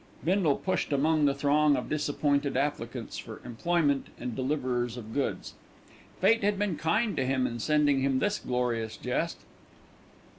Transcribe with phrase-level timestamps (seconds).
[0.25, 5.53] Bindle pushed among the throng of disappointed applicants for employment and deliverers of goods.
[6.19, 9.41] Fate had been kind to him in sending him this glorious jest.